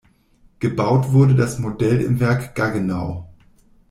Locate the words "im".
2.01-2.19